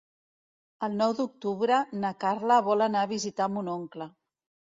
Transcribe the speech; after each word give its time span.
El 0.87 0.95
nou 1.01 1.13
d'octubre 1.19 1.77
na 2.05 2.11
Carla 2.25 2.59
vol 2.69 2.83
anar 2.87 3.05
a 3.07 3.11
visitar 3.13 3.51
mon 3.59 3.69
oncle. 3.77 4.09